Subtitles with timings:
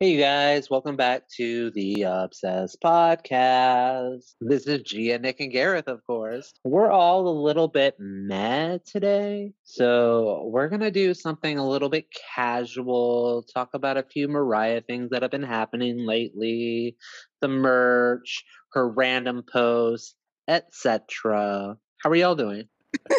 [0.00, 4.36] Hey, you guys, welcome back to the Obsessed Podcast.
[4.40, 6.52] This is Gia, Nick, and Gareth, of course.
[6.62, 11.88] We're all a little bit mad today, so we're going to do something a little
[11.88, 12.06] bit
[12.36, 16.96] casual, talk about a few Mariah things that have been happening lately,
[17.40, 18.44] the merch,
[18.74, 20.14] her random posts,
[20.46, 21.76] etc.
[22.04, 22.68] How are y'all doing?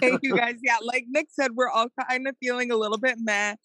[0.00, 0.54] hey, you guys.
[0.62, 3.58] Yeah, like Nick said, we're all kind of feeling a little bit mad.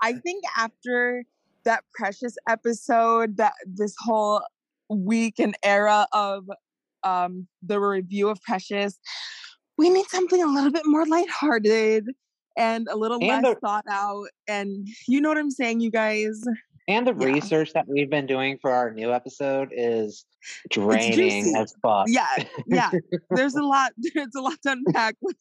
[0.00, 1.24] I think after
[1.64, 4.42] that precious episode that this whole
[4.88, 6.44] week and era of
[7.04, 8.98] um the review of precious
[9.78, 12.06] we need something a little bit more lighthearted
[12.58, 15.90] and a little and less the, thought out and you know what i'm saying you
[15.90, 16.42] guys
[16.90, 17.26] and the yeah.
[17.26, 20.24] research that we've been doing for our new episode is
[20.70, 22.06] draining as fuck.
[22.08, 22.26] Yeah,
[22.66, 22.90] yeah.
[23.30, 23.92] There's a lot.
[24.14, 25.36] There's a lot to unpack with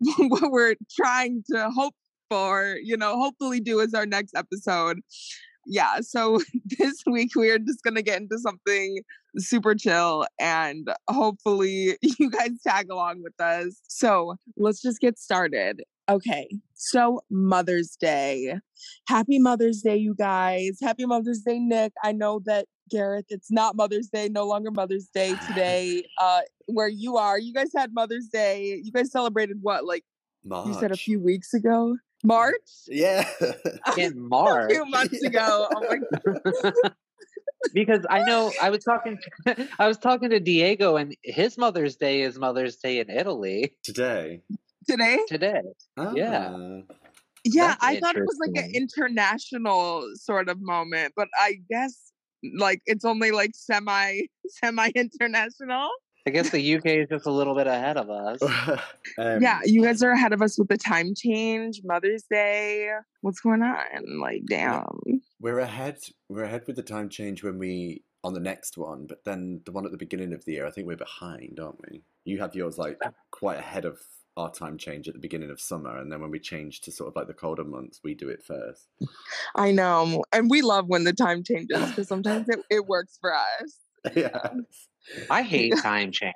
[0.28, 1.94] what we're trying to hope
[2.30, 5.00] for, you know, hopefully do as our next episode.
[5.66, 6.40] Yeah, so
[6.78, 9.02] this week we are just going to get into something
[9.36, 13.80] super chill and hopefully you guys tag along with us.
[13.88, 15.82] So let's just get started.
[16.08, 18.54] Okay, so Mother's Day.
[19.06, 20.78] Happy Mother's Day, you guys.
[20.82, 21.92] Happy Mother's Day, Nick.
[22.02, 26.02] I know that Gareth, it's not Mother's Day, no longer Mother's Day today.
[26.18, 28.80] Uh, where you are, you guys had Mother's Day.
[28.82, 30.04] You guys celebrated what, like
[30.44, 30.68] March.
[30.68, 31.96] you said a few weeks ago?
[32.24, 32.54] March?
[32.86, 33.28] Yeah.
[33.98, 34.70] In March.
[34.70, 35.68] a few months ago.
[35.74, 35.98] Oh my
[36.72, 36.92] god.
[37.72, 41.96] because I know I was talking to, I was talking to Diego and his Mother's
[41.96, 43.74] Day is Mother's Day in Italy.
[43.82, 44.42] Today.
[44.88, 45.18] Today?
[45.28, 45.60] Today.
[45.96, 46.14] Oh.
[46.14, 46.50] Yeah.
[46.52, 46.94] Ah.
[47.44, 52.12] Yeah, That's I thought it was like an international sort of moment, but I guess
[52.54, 55.88] like it's only like semi semi international.
[56.30, 58.40] I guess the UK is just a little bit ahead of us.
[59.18, 62.88] um, yeah, you guys are ahead of us with the time change, Mother's Day.
[63.20, 64.20] What's going on?
[64.20, 64.86] Like, damn.
[65.40, 65.98] We're ahead.
[66.28, 69.72] We're ahead with the time change when we on the next one, but then the
[69.72, 72.04] one at the beginning of the year, I think we're behind, aren't we?
[72.24, 73.00] You have yours like
[73.32, 73.98] quite ahead of
[74.36, 77.08] our time change at the beginning of summer, and then when we change to sort
[77.08, 78.86] of like the colder months, we do it first.
[79.56, 83.34] I know, and we love when the time changes because sometimes it, it works for
[83.34, 83.80] us.
[84.16, 84.50] Yeah.
[85.28, 86.34] I hate time change.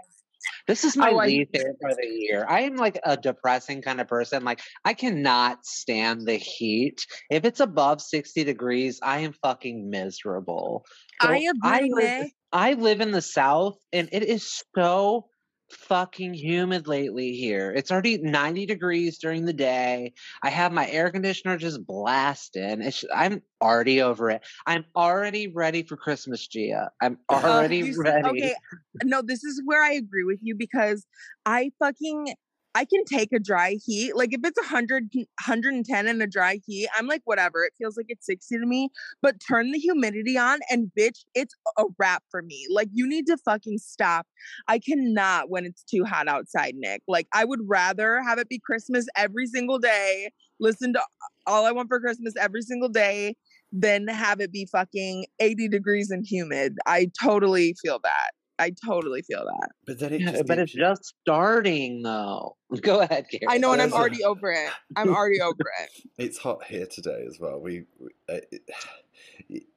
[0.67, 2.47] This is my oh, least favorite for the year.
[2.49, 4.45] I am like a depressing kind of person.
[4.45, 7.07] Like I cannot stand the heat.
[7.31, 10.85] If it's above 60 degrees, I am fucking miserable.
[11.21, 11.51] So I agree.
[11.63, 15.27] I live, I live in the south and it is so
[15.71, 17.73] fucking humid lately here.
[17.73, 20.13] It's already 90 degrees during the day.
[20.43, 22.83] I have my air conditioner just blasting.
[22.83, 24.43] It's, I'm already over it.
[24.67, 26.91] I'm already ready for Christmas, Gia.
[27.01, 28.29] I'm already uh, ready.
[28.29, 28.55] Okay.
[29.03, 31.07] No, this is where I agree with you because
[31.47, 32.35] I fucking
[32.75, 34.17] I can take a dry heat.
[34.17, 37.65] Like if it's 100, 110 in a dry heat, I'm like, whatever.
[37.65, 38.91] It feels like it's 60 to me.
[39.23, 42.67] But turn the humidity on and bitch, it's a wrap for me.
[42.71, 44.27] Like you need to fucking stop.
[44.69, 47.03] I cannot when it's too hot outside, Nick.
[47.07, 51.03] Like I would rather have it be Christmas every single day, listen to
[51.47, 53.37] all I want for Christmas every single day,
[53.73, 56.77] than have it be fucking 80 degrees and humid.
[56.87, 58.31] I totally feel that.
[58.59, 59.71] I totally feel that.
[59.87, 62.57] But then it yeah, but it's just starting though.
[62.81, 63.45] Go ahead, Gary.
[63.49, 64.71] I know, and I'm already over it.
[64.97, 65.91] I'm already over it.
[66.19, 67.59] It's hot here today as well.
[67.61, 68.63] We, we uh, it,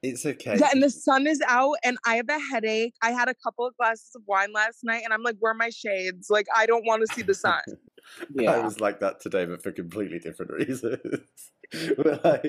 [0.01, 0.57] it's okay.
[0.59, 2.93] Yeah, and the sun is out, and I have a headache.
[3.01, 5.55] I had a couple of glasses of wine last night, and I'm like, where are
[5.55, 6.29] my shades?
[6.29, 7.61] Like, I don't want to see the sun.
[8.33, 8.51] yeah.
[8.51, 11.51] I was like that today, but for completely different reasons.
[12.23, 12.45] like,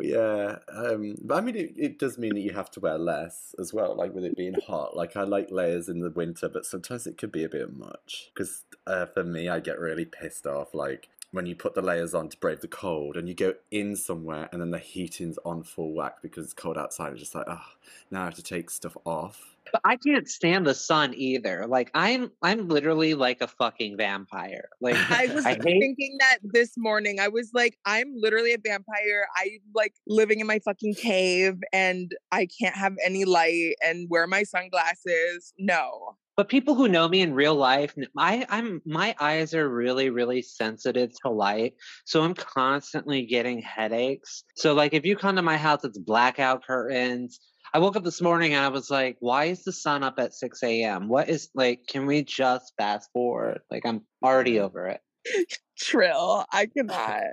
[0.00, 3.54] yeah, um, but I mean, it, it does mean that you have to wear less
[3.58, 3.94] as well.
[3.94, 7.18] Like with it being hot, like I like layers in the winter, but sometimes it
[7.18, 8.30] could be a bit much.
[8.34, 10.74] Because uh, for me, I get really pissed off.
[10.74, 13.94] Like when you put the layers on to brave the cold and you go in
[13.94, 17.12] somewhere and then the heating's on full whack because it's cold outside.
[17.12, 17.64] It's just like, oh,
[18.10, 19.56] now I have to take stuff off.
[19.70, 21.66] But I can't stand the sun either.
[21.66, 24.70] Like I'm I'm literally like a fucking vampire.
[24.80, 25.62] Like I was I hate...
[25.62, 27.20] thinking that this morning.
[27.20, 29.26] I was like, I'm literally a vampire.
[29.36, 34.26] I like living in my fucking cave and I can't have any light and wear
[34.26, 35.52] my sunglasses.
[35.58, 36.16] No.
[36.38, 40.40] But people who know me in real life, I, I'm my eyes are really, really
[40.40, 41.74] sensitive to light.
[42.04, 44.44] So I'm constantly getting headaches.
[44.54, 47.40] So like if you come to my house, it's blackout curtains.
[47.74, 50.32] I woke up this morning and I was like, why is the sun up at
[50.32, 51.08] 6 a.m.?
[51.08, 53.58] What is like, can we just fast forward?
[53.68, 55.00] Like I'm already over it.
[55.76, 56.44] Trill.
[56.52, 57.24] I cannot.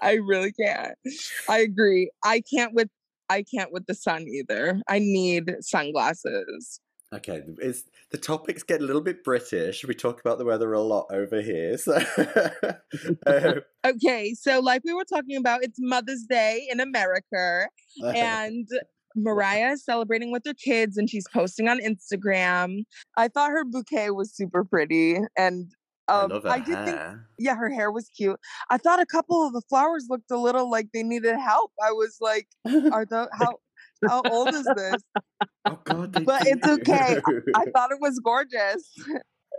[0.00, 0.94] I really can't.
[1.48, 2.12] I agree.
[2.24, 2.90] I can't with
[3.28, 4.80] I can't with the sun either.
[4.88, 6.78] I need sunglasses.
[7.12, 9.84] Okay, it's the topics get a little bit British.
[9.84, 11.76] We talk about the weather a lot over here.
[11.76, 11.96] So,
[13.26, 17.68] um, Okay, so like we were talking about, it's Mother's Day in America,
[18.14, 18.66] and
[19.14, 22.84] Mariah is celebrating with her kids, and she's posting on Instagram.
[23.18, 25.70] I thought her bouquet was super pretty, and
[26.08, 26.98] I um, love I did think,
[27.38, 28.40] yeah, her hair was cute.
[28.70, 31.72] I thought a couple of the flowers looked a little like they needed help.
[31.82, 33.58] I was like, are the how
[34.06, 35.02] how old is this?
[35.66, 37.20] oh God, But it's okay.
[37.26, 37.42] do.
[37.54, 38.94] I thought it was gorgeous.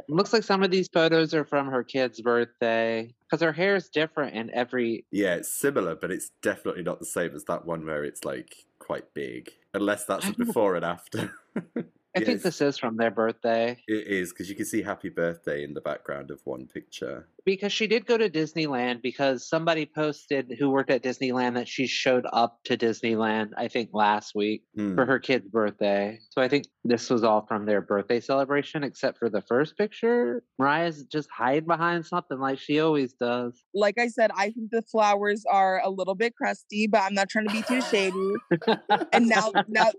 [0.09, 3.89] Looks like some of these photos are from her kid's birthday because her hair is
[3.89, 5.05] different in every.
[5.11, 8.53] Yeah, it's similar, but it's definitely not the same as that one where it's like
[8.79, 9.49] quite big.
[9.73, 11.31] Unless that's I a before and after.
[12.15, 15.09] I think Yes, this is from their birthday It is because you can see "Happy
[15.09, 17.27] Birthday" in the background of one picture.
[17.45, 21.87] because she did go to Disneyland because somebody posted who worked at Disneyland that she
[21.87, 24.95] showed up to Disneyland, I think last week Hmm.
[24.95, 26.19] for her kid's birthday.
[26.29, 30.43] So I think this was all from their birthday celebration, except for the first picture.
[30.59, 33.61] Mariah's just hide behind something like she always does.
[33.73, 37.27] Like I said, I think the flowers are a little bit crusty, but I'm not
[37.29, 38.33] trying to be too shady.
[39.11, 39.91] And now, now,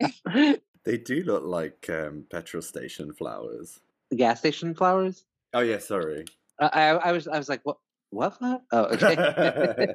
[0.84, 3.80] They do look like um, petrol station flowers.
[4.14, 5.24] gas station flowers.
[5.54, 6.26] Oh yeah, sorry.
[6.60, 7.78] Uh, I, I was I was like, what?
[8.10, 8.38] What?
[8.38, 8.60] flower?
[8.70, 9.14] Oh, okay.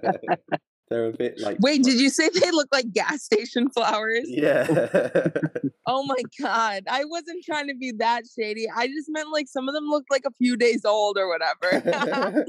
[0.90, 1.58] They're a bit like.
[1.60, 4.26] wait, did you say they look like gas station flowers?
[4.28, 4.68] Yeah.
[5.92, 8.68] Oh my god, I wasn't trying to be that shady.
[8.70, 12.46] I just meant like some of them looked like a few days old or whatever.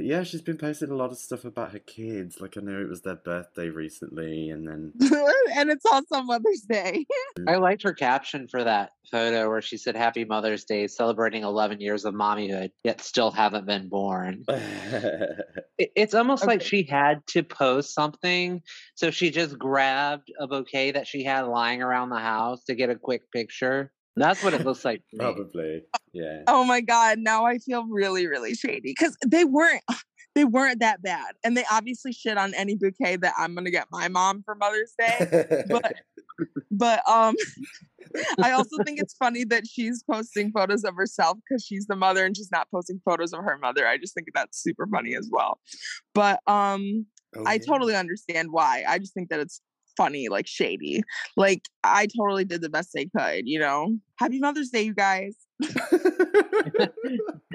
[0.00, 2.40] But yeah, she's been posting a lot of stuff about her kids.
[2.40, 4.94] Like I know it was their birthday recently, and then
[5.54, 7.04] and it's also Mother's Day.
[7.38, 7.52] Mm.
[7.52, 11.82] I liked her caption for that photo where she said, "Happy Mother's Day, celebrating 11
[11.82, 14.44] years of mommyhood, yet still haven't been born."
[15.78, 18.60] It, it's almost like she had to post something,
[18.94, 22.90] so she just grabbed a bouquet that she had lying around the house to get
[22.90, 23.90] a quick picture.
[24.16, 26.42] That's what it looks like probably yeah.
[26.46, 29.82] Oh my god, now I feel really, really shady because they weren't.
[30.36, 33.88] They weren't that bad, and they obviously shit on any bouquet that I'm gonna get
[33.90, 35.64] my mom for Mother's Day.
[35.68, 35.92] But
[36.70, 37.34] but um
[38.42, 42.24] i also think it's funny that she's posting photos of herself because she's the mother
[42.24, 45.28] and she's not posting photos of her mother i just think that's super funny as
[45.30, 45.60] well
[46.14, 47.58] but um Oh, i yeah.
[47.64, 49.60] totally understand why i just think that it's
[49.96, 51.02] funny like shady
[51.36, 55.34] like i totally did the best i could you know happy mother's day you guys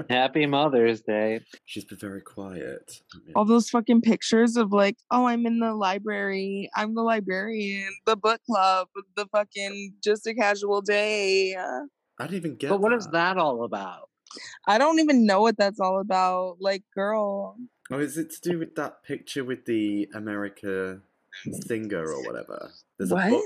[0.10, 1.40] Happy Mother's Day.
[1.66, 3.02] She's been very quiet.
[3.36, 8.16] all those fucking pictures of like oh i'm in the library i'm the librarian the
[8.16, 11.56] book club the fucking just a casual day
[12.18, 12.70] I didn't even get.
[12.70, 14.10] But what is that all about?
[14.68, 16.58] I don't even know what that's all about.
[16.60, 17.58] Like, girl.
[17.92, 21.02] Oh, is it to do with that picture with the America
[21.68, 22.72] singer or whatever?
[22.98, 23.44] There's a book.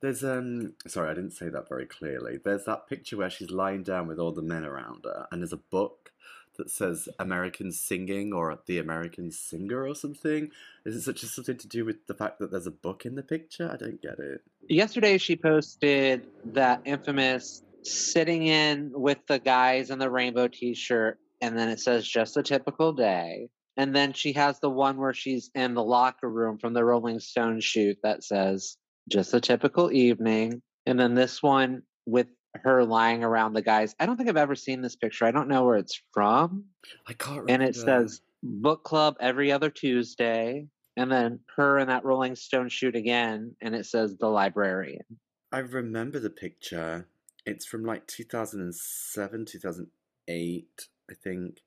[0.00, 0.74] There's um.
[0.86, 2.38] Sorry, I didn't say that very clearly.
[2.42, 5.52] There's that picture where she's lying down with all the men around her, and there's
[5.52, 6.12] a book
[6.56, 10.50] that says American singing or the American singer or something.
[10.84, 13.14] Is it such a something to do with the fact that there's a book in
[13.14, 13.70] the picture?
[13.72, 14.42] I don't get it.
[14.68, 21.18] Yesterday, she posted that infamous sitting in with the guys in the rainbow t shirt,
[21.40, 23.48] and then it says just a typical day.
[23.80, 27.18] And then she has the one where she's in the locker room from the Rolling
[27.18, 28.76] Stone shoot that says
[29.08, 30.60] just a typical evening.
[30.84, 33.94] And then this one with her lying around the guys.
[33.98, 35.24] I don't think I've ever seen this picture.
[35.24, 36.66] I don't know where it's from.
[37.06, 37.48] I can't.
[37.48, 40.66] And it says book club every other Tuesday.
[40.98, 45.06] And then her in that Rolling Stone shoot again, and it says the librarian.
[45.52, 47.06] I remember the picture.
[47.46, 51.62] It's from like 2007, 2008, I think.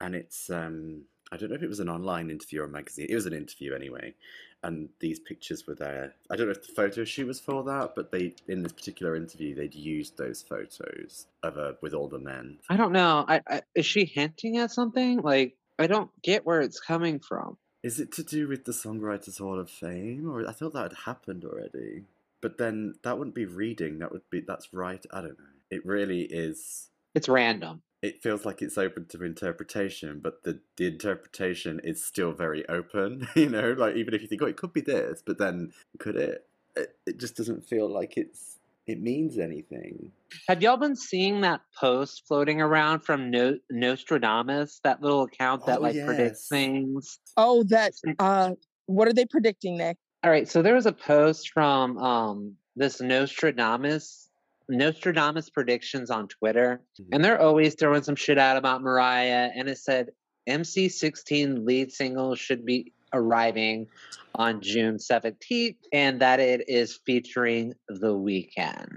[0.00, 3.06] And it's um I don't know if it was an online interview or a magazine.
[3.08, 4.14] It was an interview anyway.
[4.62, 6.14] And these pictures were there.
[6.30, 9.14] I don't know if the photo shoot was for that, but they in this particular
[9.14, 12.58] interview they'd used those photos of her with all the men.
[12.70, 13.24] I don't know.
[13.28, 15.20] I, I is she hinting at something?
[15.20, 17.58] Like I don't get where it's coming from.
[17.82, 20.30] Is it to do with the Songwriters Hall of Fame?
[20.30, 22.04] Or I thought that had happened already.
[22.40, 25.04] But then that wouldn't be reading, that would be that's right.
[25.10, 25.44] I don't know.
[25.70, 27.82] It really is It's random.
[28.04, 33.26] It feels like it's open to interpretation, but the, the interpretation is still very open.
[33.34, 36.16] You know, like even if you think, oh, it could be this, but then could
[36.16, 36.46] it?
[36.76, 40.12] It, it just doesn't feel like it's it means anything.
[40.48, 45.78] Have y'all been seeing that post floating around from no- Nostradamus, that little account that
[45.78, 47.18] Oh, like predicts things?
[47.36, 48.52] Oh, that uh
[48.86, 49.96] what are they predicting, Nick?
[50.22, 54.23] All right, so there was a post from um this Nostradamus
[54.68, 56.80] Nostradamus predictions on Twitter,
[57.12, 60.10] and they're always throwing some shit out about Mariah, and it said
[60.48, 63.86] MC16 lead single should be arriving
[64.34, 68.88] on June 17th, and that it is featuring The Weeknd.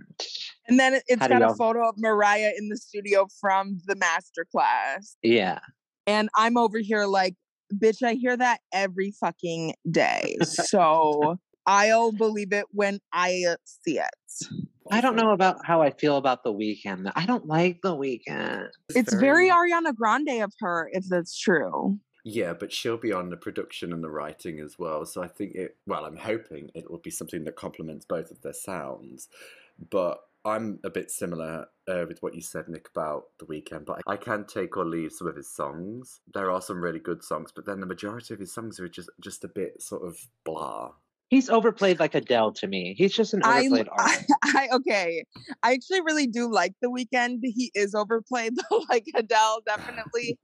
[0.67, 3.95] And then it- it's How got a photo of Mariah in the studio from the
[3.95, 5.15] master class.
[5.21, 5.59] Yeah.
[6.07, 7.35] And I'm over here like,
[7.73, 10.37] bitch, I hear that every fucking day.
[10.43, 14.47] So I'll believe it when I uh, see it.
[14.91, 17.11] I don't know about how I feel about The Weeknd.
[17.15, 18.69] I don't like The Weeknd.
[18.89, 21.99] It's very Ariana Grande of her, if that's true.
[22.23, 25.05] Yeah, but she'll be on the production and the writing as well.
[25.05, 28.41] So I think it, well, I'm hoping it will be something that complements both of
[28.41, 29.29] their sounds.
[29.89, 33.85] But I'm a bit similar uh, with what you said, Nick, about The Weeknd.
[33.85, 36.19] But I can take or leave some of his songs.
[36.33, 39.09] There are some really good songs, but then the majority of his songs are just,
[39.21, 40.91] just a bit sort of blah.
[41.29, 42.95] He's overplayed like Adele to me.
[42.97, 44.33] He's just an overplayed I, artist.
[44.43, 45.25] I okay.
[45.61, 47.39] I actually really do like the Weeknd.
[47.43, 50.37] He is overplayed though, like Adele, definitely.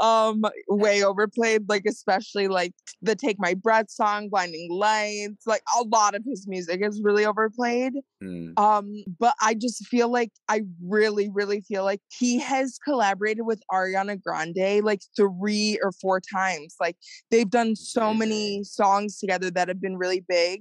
[0.00, 5.84] um, way overplayed, like especially like the Take My Breath song, Blinding Lights, like a
[5.84, 7.92] lot of his music is really overplayed.
[8.22, 8.58] Mm.
[8.58, 13.62] Um, but I just feel like I really, really feel like he has collaborated with
[13.70, 16.76] Ariana Grande like three or four times.
[16.80, 16.96] Like
[17.30, 20.60] they've done so many songs together that have been really big.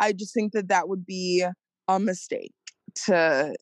[0.00, 1.44] I just think that that would be
[1.88, 2.52] a mistake
[3.06, 3.54] to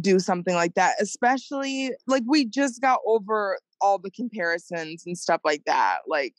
[0.00, 5.40] do something like that, especially like we just got over all the comparisons and stuff
[5.44, 6.00] like that.
[6.06, 6.34] Like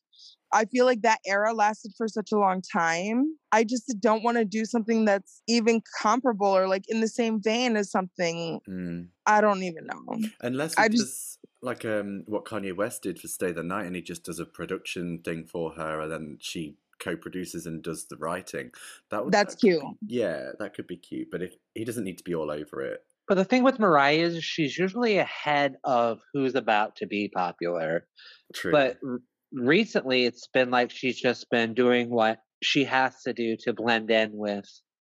[0.54, 3.36] I feel like that era lasted for such a long time.
[3.51, 7.42] I just don't want to do something that's even comparable or like in the same
[7.42, 9.08] vein as something Mm.
[9.25, 10.30] I don't even know.
[10.42, 14.01] Unless I just- like um, what Kanye West did for Stay the Night and he
[14.01, 18.72] just does a production thing for her and then she co-produces and does the writing.
[19.10, 19.81] That would That's that cute.
[19.81, 21.29] be- yeah, that could be cute.
[21.31, 23.01] But if he doesn't need to be all over it.
[23.27, 28.05] But the thing with Mariah is she's usually ahead of who's about to be popular.
[28.53, 28.72] True.
[28.72, 29.20] But r-
[29.53, 34.10] recently, it's been like she's just been doing what she has to do to blend
[34.12, 34.65] in with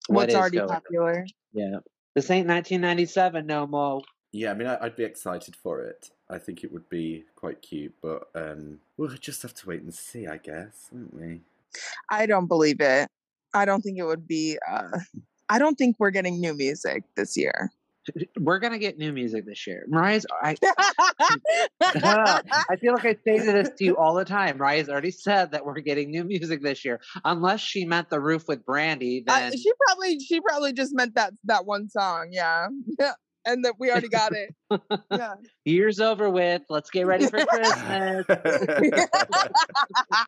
[0.08, 0.76] what What's is already going on.
[0.76, 1.26] popular.
[1.54, 1.78] Yeah.
[2.16, 4.02] This ain't 1997 no more.
[4.32, 6.10] yeah, I mean, I, I'd be excited for it.
[6.30, 9.94] I think it would be quite cute, but um, we'll just have to wait and
[9.94, 11.42] see, I guess, won't we?
[12.10, 13.10] I don't believe it.
[13.54, 15.00] I don't think it would be uh
[15.50, 17.70] I don't think we're getting new music this year.
[18.40, 19.86] We're gonna get new music this year.
[19.88, 20.26] Mariah's.
[20.42, 20.56] I,
[21.82, 24.58] I feel like I say this to you all the time.
[24.58, 28.48] Mariah's already said that we're getting new music this year, unless she meant the roof
[28.48, 29.24] with Brandy.
[29.26, 32.68] Uh, Then she probably she probably just meant that that one song, yeah.
[33.46, 33.52] Yeah.
[33.54, 34.54] And that we already got it.
[35.12, 35.36] Yeah.
[35.66, 36.64] year's over with.
[36.70, 38.26] Let's get ready for Christmas.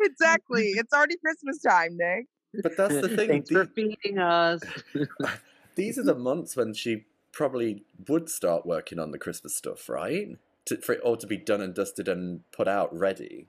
[0.00, 0.70] exactly.
[0.76, 2.26] It's already Christmas time, Nick.
[2.62, 3.28] but that's the thing.
[3.28, 4.60] Thanks for feeding us.
[5.76, 10.28] these are the months when she probably would start working on the Christmas stuff, right?
[10.66, 13.48] To, for it all to be done and dusted and put out ready.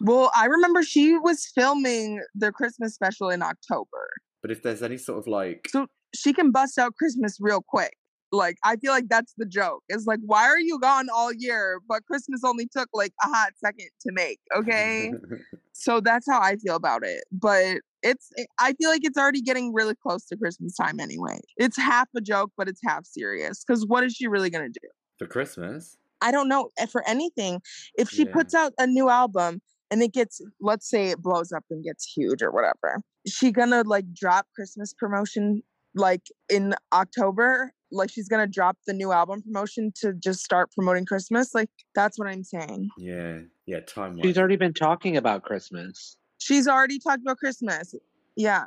[0.00, 4.08] Well, I remember she was filming the Christmas special in October.
[4.42, 7.96] But if there's any sort of like, So she can bust out Christmas real quick.
[8.36, 9.82] Like, I feel like that's the joke.
[9.88, 11.80] It's like, why are you gone all year?
[11.88, 14.38] But Christmas only took like a hot second to make.
[14.56, 15.12] Okay.
[15.72, 17.24] so that's how I feel about it.
[17.32, 21.40] But it's, it- I feel like it's already getting really close to Christmas time anyway.
[21.56, 23.64] It's half a joke, but it's half serious.
[23.66, 24.88] Because what is she really going to do?
[25.18, 27.60] for Christmas, I don't know eh, for anything.
[27.96, 28.32] If she Yeah.
[28.34, 32.04] puts out a new album and it gets, let's say it blows up and gets
[32.14, 35.62] huge or whatever, she gonna like drop Christmas promotion
[35.96, 37.72] like in October?
[37.90, 41.54] Like she's gonna drop the new album promotion to just start promoting Christmas?
[41.54, 42.90] Like that's what I'm saying.
[42.98, 44.20] yeah, yeah, time.
[44.22, 46.16] She's already been talking about Christmas.
[46.38, 47.94] She's already talked about Christmas.
[48.36, 48.64] Yeah.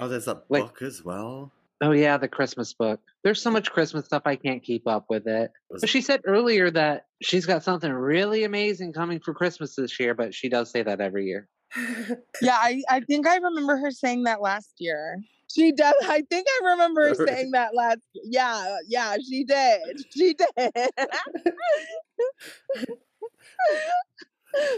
[0.00, 0.60] Oh, there's that Wait.
[0.62, 1.52] book as well.
[1.82, 3.00] Oh yeah, the Christmas book.
[3.24, 5.50] There's so much Christmas stuff I can't keep up with it.
[5.70, 10.14] But she said earlier that she's got something really amazing coming for Christmas this year,
[10.14, 11.48] but she does say that every year.
[12.40, 15.18] Yeah, I, I think I remember her saying that last year.
[15.52, 15.94] She does.
[16.04, 17.98] I think I remember her saying that last.
[18.24, 19.80] Yeah, yeah, she did.
[20.10, 20.48] She did.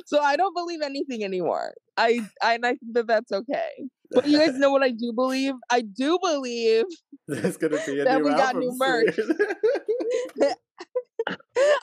[0.06, 1.74] so I don't believe anything anymore.
[1.96, 3.70] I, I and I think that that's okay.
[4.10, 5.54] But you guys know what I do believe?
[5.70, 6.84] I do believe.
[7.28, 9.14] There's gonna be a that new we got new merch.
[9.16, 9.36] soon.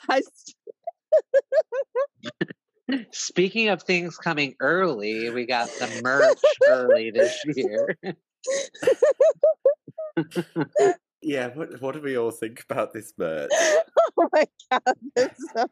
[0.08, 0.54] I s-
[3.12, 7.96] Speaking of things coming early, we got the merch early this year.
[11.22, 13.50] Yeah, what what do we all think about this merch?
[14.18, 15.68] oh my god, this is a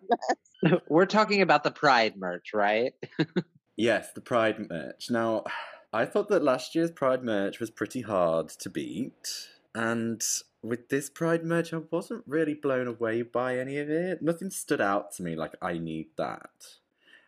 [0.65, 0.81] mess.
[0.89, 2.95] We're talking about the Pride merch, right?
[3.77, 5.09] Yes, the Pride merch.
[5.09, 5.45] Now,
[5.91, 10.23] I thought that last year's Pride merch was pretty hard to beat, and
[10.63, 14.21] with this Pride merch, I wasn't really blown away by any of it.
[14.21, 16.51] Nothing stood out to me like I need that.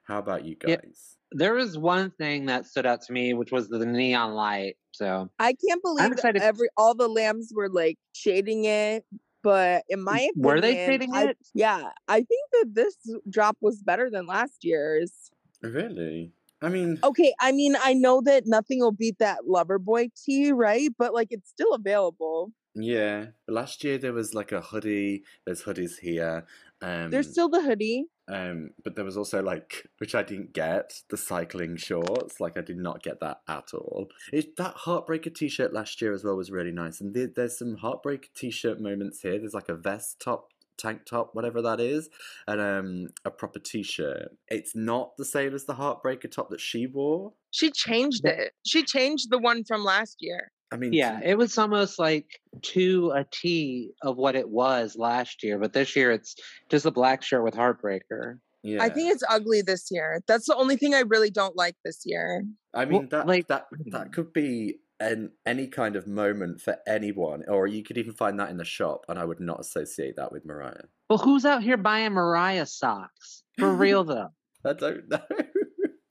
[0.04, 0.76] How about you Yeah.
[0.76, 1.16] guys?
[1.34, 4.76] There was one thing that stood out to me, which was the neon light.
[4.92, 9.04] So I can't believe excited- every all the lambs were like shading it.
[9.42, 11.38] But in my opinion, were they shading I- it?
[11.54, 12.96] Yeah, I think that this
[13.28, 15.30] drop was better than last year's.
[15.62, 16.32] Really?
[16.60, 20.90] I mean, Okay, I mean, I know that nothing will beat that Loverboy tee, right?
[20.96, 22.52] But like, it's still available.
[22.76, 23.26] yeah.
[23.48, 25.24] Last year there was like a hoodie.
[25.44, 26.46] There's hoodies here.
[26.80, 28.06] Um, There's still the hoodie.
[28.28, 32.40] Um, but there was also like, which I didn't get, the cycling shorts.
[32.40, 34.08] Like I did not get that at all.
[34.32, 37.78] It, that Heartbreaker T-shirt last year as well was really nice, and there, there's some
[37.78, 39.38] Heartbreaker T-shirt moments here.
[39.38, 40.48] There's like a vest top,
[40.78, 42.08] tank top, whatever that is,
[42.46, 44.36] and um, a proper T-shirt.
[44.48, 47.32] It's not the same as the Heartbreaker top that she wore.
[47.50, 48.52] She changed it.
[48.64, 50.52] She changed the one from last year.
[50.72, 55.42] I mean, Yeah, it was almost like to a T of what it was last
[55.42, 56.34] year, but this year it's
[56.70, 58.38] just a black shirt with Heartbreaker.
[58.62, 58.82] yeah.
[58.82, 60.22] I think it's ugly this year.
[60.26, 62.44] That's the only thing I really don't like this year.
[62.74, 64.10] I Well, mean that like- that that mm-hmm.
[64.12, 68.50] could be an any kind of moment for anyone, or you could even find that
[68.50, 70.84] in the shop, and I would not associate that with Mariah.
[71.10, 73.42] Well, who's out here buying Mariah socks?
[73.58, 74.28] For real though.
[74.64, 75.20] I don't know.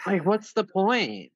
[0.06, 1.32] Like, what's the point?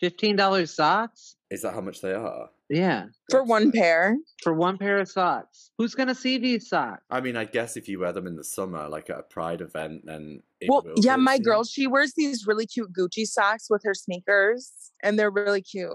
[0.00, 1.36] Fifteen dollars socks?
[1.50, 2.50] Is that how much they are?
[2.70, 4.16] Yeah, For That's one pair.
[4.42, 5.70] for one pair of socks.
[5.78, 7.02] Who's gonna see these socks?
[7.10, 9.60] I mean, I guess if you wear them in the summer, like at a pride
[9.60, 11.42] event, then it Well, will yeah, my seen.
[11.42, 14.72] girl, she wears these really cute Gucci socks with her sneakers,
[15.02, 15.90] and they're really cute.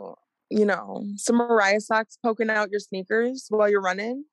[0.52, 4.26] You know, some Mariah socks poking out your sneakers while you're running.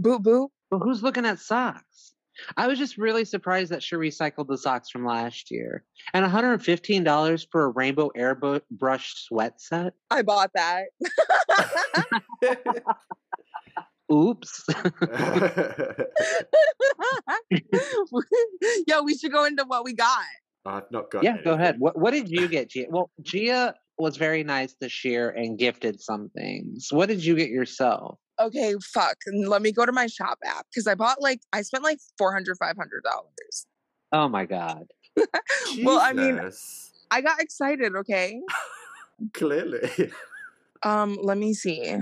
[0.00, 0.48] Boop boop.
[0.70, 2.12] But who's looking at socks?
[2.56, 5.84] I was just really surprised that she recycled the socks from last year.
[6.14, 9.94] And $115 for a rainbow airbrush sweat set?
[10.10, 10.84] I bought that.
[14.12, 14.66] Oops.
[18.86, 20.24] Yo, we should go into what we got.
[20.64, 21.22] I've not got.
[21.24, 21.76] yeah, go ahead.
[21.78, 22.86] What what did you get, Gia?
[22.88, 26.88] Well, Gia was very nice this year and gifted some things.
[26.90, 28.18] What did you get yourself?
[28.40, 29.16] Okay, fuck.
[29.32, 32.56] Let me go to my shop app because I bought like I spent like 400
[32.58, 33.66] 500 dollars.
[34.12, 34.84] Oh my god.
[35.82, 36.40] Well, I mean-
[37.10, 37.94] I got excited.
[37.96, 38.40] Okay.
[39.34, 39.90] clearly.
[40.82, 41.96] Um, let me see.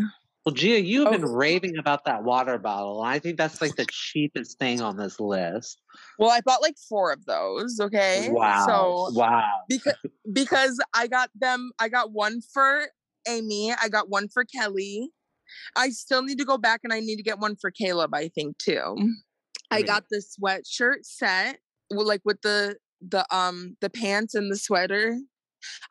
[0.44, 1.32] Well, Gia, you've been Oh.
[1.32, 3.02] raving about that water bottle.
[3.02, 5.80] and I think that's like the cheapest thing on this list.
[6.18, 7.80] Well, I bought like four of those.
[7.80, 8.28] Okay.
[8.30, 8.66] Wow.
[8.66, 9.44] So wow.
[9.68, 9.94] because
[10.32, 11.72] because I got them.
[11.80, 12.88] I got one for
[13.26, 13.72] Amy.
[13.80, 15.10] I got one for Kelly.
[15.76, 18.14] I still need to go back and I need to get one for Caleb.
[18.14, 18.96] I think too.
[19.70, 21.58] I mean- got the sweatshirt set,
[21.90, 25.18] like with the the um the pants and the sweater.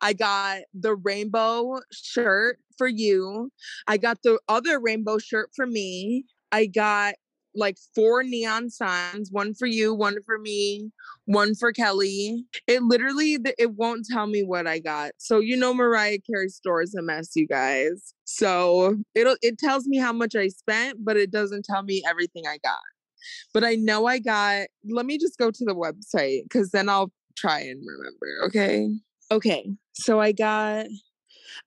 [0.02, 3.52] I got the rainbow shirt for you.
[3.88, 6.26] I got the other rainbow shirt for me.
[6.52, 7.16] I got
[7.56, 10.92] like four neon signs, one for you, one for me,
[11.26, 12.46] one for Kelly.
[12.68, 15.12] It literally it won't tell me what I got.
[15.18, 18.14] So you know Mariah Carey store is a mess, you guys.
[18.26, 22.44] So it'll it tells me how much I spent, but it doesn't tell me everything
[22.48, 22.78] I got.
[23.54, 27.12] But I know I got let me just go to the website because then I'll
[27.38, 28.46] try and remember.
[28.46, 28.90] Okay.
[29.32, 29.70] Okay.
[29.94, 30.88] So I got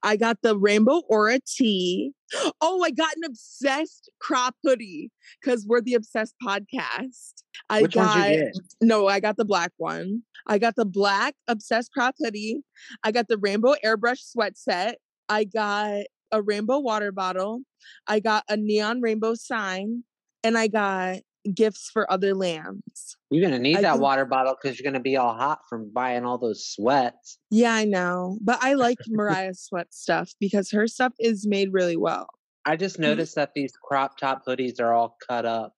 [0.02, 2.12] I got the Rainbow Aura tee.
[2.60, 5.10] Oh, I got an obsessed crop hoodie
[5.40, 7.42] because we're the obsessed podcast.
[7.70, 8.52] I Which got ones you get?
[8.82, 10.22] no, I got the black one.
[10.46, 12.62] I got the black obsessed crop hoodie.
[13.02, 14.98] I got the rainbow airbrush sweat set.
[15.28, 17.60] I got a rainbow water bottle.
[18.06, 20.04] I got a neon rainbow sign.
[20.44, 21.18] And I got
[21.54, 23.16] gifts for other lambs.
[23.30, 25.90] You're gonna need I that think- water bottle because you're gonna be all hot from
[25.92, 27.38] buying all those sweats.
[27.50, 28.38] Yeah, I know.
[28.40, 32.26] But I like Mariah's sweat stuff because her stuff is made really well.
[32.64, 33.04] I just mm-hmm.
[33.04, 35.74] noticed that these crop top hoodies are all cut up.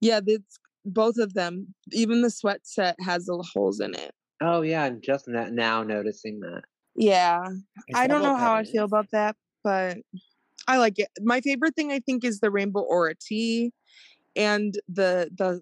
[0.00, 1.74] Yeah, it's both of them.
[1.92, 4.12] Even the sweat set has little holes in it.
[4.40, 6.62] Oh yeah, I'm just now noticing that.
[6.94, 7.44] Yeah.
[7.94, 9.98] I don't know how I feel about that, but
[10.66, 11.08] I like it.
[11.22, 13.72] My favorite thing I think is the rainbow aura tee
[14.38, 15.60] and the the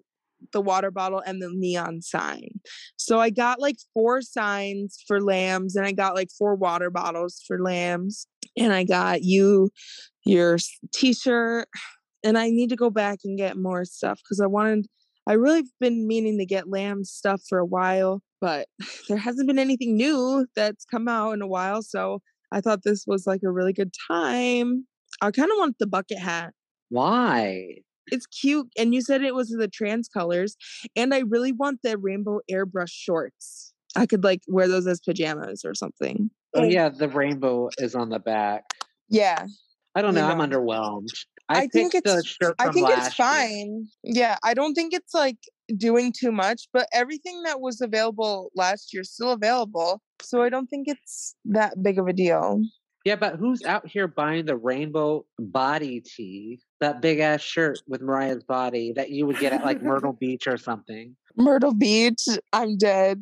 [0.53, 2.49] the water bottle and the neon sign.
[2.95, 7.43] So I got like four signs for lambs and I got like four water bottles
[7.47, 9.71] for lambs and I got you
[10.25, 10.57] your
[10.93, 11.67] t-shirt
[12.23, 14.85] and I need to go back and get more stuff cuz I wanted
[15.27, 18.67] I really been meaning to get lamb stuff for a while, but
[19.09, 23.03] there hasn't been anything new that's come out in a while, so I thought this
[23.05, 24.87] was like a really good time.
[25.21, 26.53] I kind of want the bucket hat.
[26.89, 27.79] Why?
[28.11, 30.55] It's cute, and you said it was the trans colors,
[30.95, 33.73] and I really want the rainbow airbrush shorts.
[33.95, 36.29] I could like wear those as pajamas or something.
[36.53, 38.63] Oh yeah, the rainbow is on the back.
[39.09, 39.45] yeah.
[39.95, 40.27] I don't You know.
[40.27, 41.07] I'm underwhelmed.
[41.49, 43.27] I, I, think it's I think it's last year.
[43.27, 43.87] fine.
[44.03, 45.37] Yeah, I don't think it's like
[45.75, 50.01] doing too much, but everything that was available last year is still available.
[50.21, 52.61] So I don't think it's that big of a deal.
[53.07, 58.01] Yeah, but who's out here buying the rainbow body tee, that big ass shirt with
[58.01, 61.15] Mariah's body that you would get at like Myrtle Beach or something?
[61.37, 63.21] Myrtle Beach, I'm dead.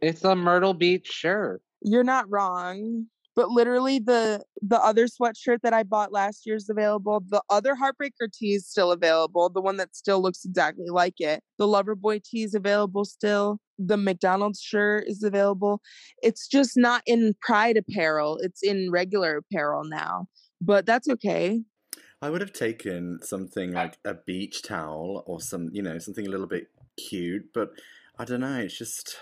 [0.00, 1.62] It's a Myrtle Beach shirt.
[1.82, 3.06] You're not wrong.
[3.36, 7.22] But literally the the other sweatshirt that I bought last year is available.
[7.28, 9.48] The other Heartbreaker tee is still available.
[9.48, 11.42] The one that still looks exactly like it.
[11.58, 13.58] The Loverboy tee is available still.
[13.78, 15.80] The McDonald's shirt is available.
[16.22, 18.38] It's just not in Pride apparel.
[18.40, 20.26] It's in regular apparel now.
[20.60, 21.60] But that's okay.
[22.22, 26.30] I would have taken something like a beach towel or some, you know, something a
[26.30, 27.72] little bit cute, but
[28.18, 28.58] I don't know.
[28.60, 29.18] It's just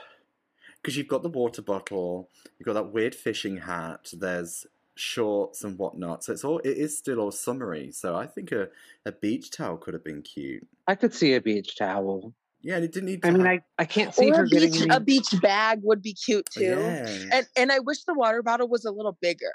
[0.83, 4.11] because you've got the water bottle, you've got that weird fishing hat.
[4.13, 6.25] There's shorts and whatnot.
[6.25, 7.93] So it's all it is still all summery.
[7.93, 8.69] So I think a,
[9.07, 10.67] a beach towel could have been cute.
[10.87, 12.35] I could see a beach towel.
[12.61, 13.23] Yeah, and it didn't need.
[13.23, 15.01] To I mean, have- I, I can't see Or her a getting beach, any- a
[15.01, 16.63] beach bag would be cute too.
[16.65, 17.19] Yeah.
[17.33, 19.55] And and I wish the water bottle was a little bigger.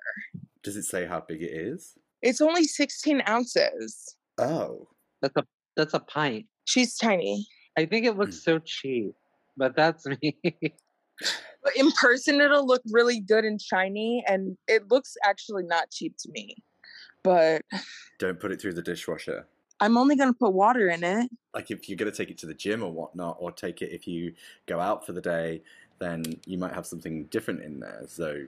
[0.64, 1.98] Does it say how big it is?
[2.22, 4.16] It's only 16 ounces.
[4.40, 4.88] Oh,
[5.22, 6.48] That's a that's a pint.
[6.66, 7.48] She's tiny.
[7.78, 8.52] I think it looks hmm.
[8.52, 9.14] so cheap,
[9.56, 10.36] but that's me.
[11.64, 16.16] But in person, it'll look really good and shiny, and it looks actually not cheap
[16.20, 16.56] to me.
[17.24, 17.62] But
[18.20, 19.46] don't put it through the dishwasher.
[19.80, 21.30] I'm only gonna put water in it.
[21.54, 23.92] Like if you're going to take it to the gym or whatnot, or take it
[23.92, 24.34] if you
[24.68, 25.62] go out for the day,
[26.00, 28.04] then you might have something different in there.
[28.08, 28.44] So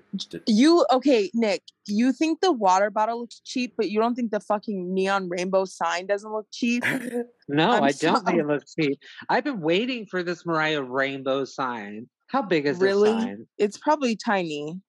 [0.46, 1.64] You okay, Nick?
[1.88, 5.66] You think the water bottle looks cheap, but you don't think the fucking neon rainbow
[5.66, 6.84] sign doesn't look cheap?
[7.48, 9.00] no, I'm I don't think it looks cheap.
[9.28, 12.08] I've been waiting for this Mariah rainbow sign.
[12.30, 13.12] How big is Really?
[13.12, 13.48] this sign?
[13.58, 14.80] It's probably tiny.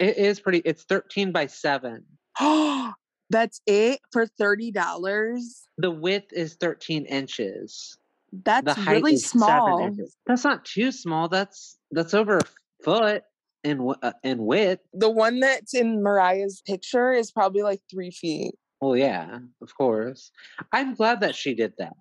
[0.00, 0.58] It is pretty.
[0.64, 2.04] It's 13 by 7.
[3.30, 5.66] That's it for thirty dollars.
[5.78, 7.98] The width is 13 inches.
[8.44, 9.90] That's really small.
[10.26, 11.28] That's not too small.
[11.28, 12.42] That's that's over a
[12.84, 13.24] foot
[13.64, 14.82] in uh, in width.
[14.92, 18.54] The one that's in Mariah's picture is probably like three feet.
[18.86, 20.30] Well, yeah, of course.
[20.72, 21.96] I'm glad that she did that.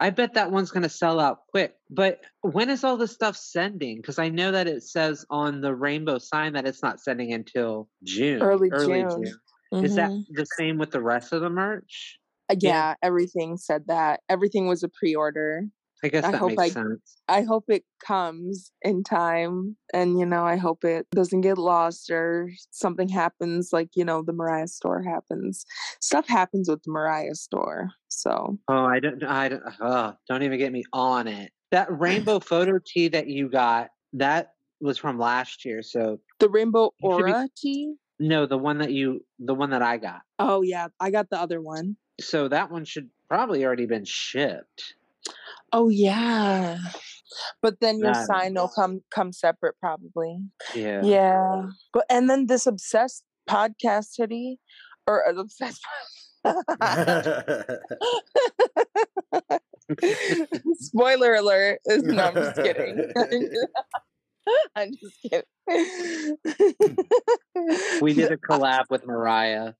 [0.00, 1.76] I bet that one's going to sell out quick.
[1.88, 3.98] But when is all this stuff sending?
[3.98, 7.88] Because I know that it says on the rainbow sign that it's not sending until
[8.02, 8.42] June.
[8.42, 9.24] Early June.
[9.84, 10.24] Is that Mhm.
[10.30, 12.18] the same with the rest of the merch?
[12.50, 12.70] Uh, yeah.
[12.70, 14.20] yeah, everything said that.
[14.28, 15.68] Everything was a pre-order.
[16.04, 17.16] I guess I that hope makes I- sense.
[17.28, 22.10] I hope it comes in time and you know, I hope it doesn't get lost
[22.10, 25.64] or something happens like, you know, the Mariah store happens.
[26.00, 27.90] Stuff happens with the Mariah store.
[28.08, 29.22] So, Oh, I don't.
[29.24, 29.62] I don't.
[29.80, 31.50] Uh, don't even get me on it.
[31.72, 35.82] That rainbow photo tee that you got that was from last year.
[35.82, 37.94] So the Rainbow should be- Aura tee?
[38.20, 40.20] no, the one that you, the one that I got.
[40.38, 41.96] Oh yeah, I got the other one.
[42.20, 44.94] So that one should probably already been shipped.
[45.72, 46.78] Oh yeah.
[47.60, 50.38] But then your sign will come come separate probably.
[50.74, 51.00] Yeah.
[51.02, 51.62] Yeah.
[51.92, 54.58] But and then this obsessed podcast hoodie
[55.06, 55.82] or uh, obsessed
[60.74, 61.80] Spoiler alert.
[61.86, 63.12] is- No, I'm just kidding.
[64.76, 65.44] I'm just kidding.
[68.00, 69.72] We did a collab with Mariah.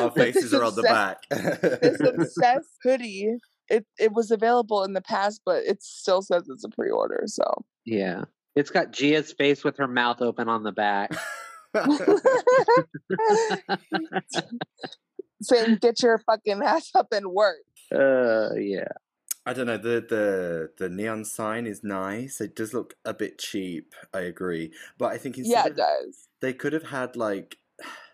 [0.00, 1.80] Our faces this are on the obsessed- back.
[1.80, 3.36] This obsessed hoodie.
[3.68, 7.22] It it was available in the past, but it still says it's a pre-order.
[7.26, 7.44] So
[7.84, 8.24] Yeah.
[8.54, 11.10] It's got Gia's face with her mouth open on the back.
[15.42, 17.56] saying get your fucking ass up and work.
[17.94, 18.88] uh, yeah.
[19.48, 19.76] I don't know.
[19.76, 22.40] The the the neon sign is nice.
[22.40, 23.92] It does look a bit cheap.
[24.12, 26.28] I agree, but I think instead Yeah, of- it does.
[26.40, 27.58] they could have had like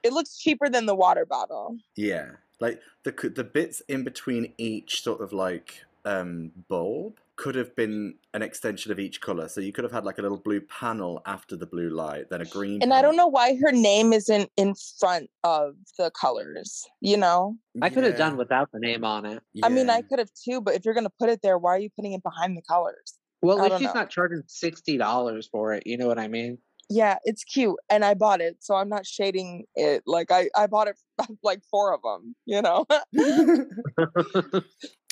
[0.02, 1.76] It looks cheaper than the water bottle.
[1.96, 7.74] yeah, like the the bits in between each sort of like um bulb could have
[7.74, 9.48] been an extension of each color.
[9.48, 12.40] So you could have had like a little blue panel after the blue light, then
[12.40, 12.82] a green.
[12.82, 17.56] And I don't know why her name isn't in front of the colors, you know?
[17.80, 19.42] I could have done without the name on it.
[19.62, 21.74] I mean, I could have too, but if you're going to put it there, why
[21.74, 23.14] are you putting it behind the colors?
[23.40, 24.00] Well, I at least she's know.
[24.00, 25.84] not charging sixty dollars for it.
[25.84, 26.58] You know what I mean?
[26.92, 27.76] Yeah, it's cute.
[27.88, 28.56] And I bought it.
[28.60, 30.02] So I'm not shading it.
[30.06, 30.98] Like, I, I bought it
[31.42, 32.84] like four of them, you know?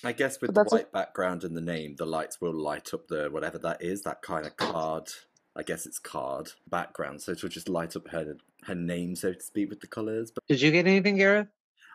[0.05, 2.93] I guess with the that's a- white background and the name, the lights will light
[2.93, 5.09] up the whatever that is, that kind of card.
[5.57, 9.33] I guess it's card background, so it will just light up her her name, so
[9.33, 10.31] to speak, with the colours.
[10.31, 11.49] But Did you get anything, Gareth?